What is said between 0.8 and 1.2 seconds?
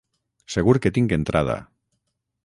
que tinc